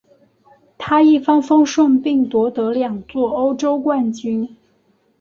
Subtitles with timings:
[0.79, 4.57] 他一帆风顺并夺得两座欧洲冠军。